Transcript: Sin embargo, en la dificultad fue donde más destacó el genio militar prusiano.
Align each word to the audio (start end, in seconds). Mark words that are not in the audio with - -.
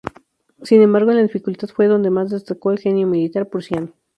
Sin 0.63 0.81
embargo, 0.81 1.11
en 1.11 1.17
la 1.17 1.21
dificultad 1.21 1.67
fue 1.67 1.85
donde 1.85 2.09
más 2.09 2.31
destacó 2.31 2.71
el 2.71 2.79
genio 2.79 3.05
militar 3.05 3.49
prusiano. 3.49 3.93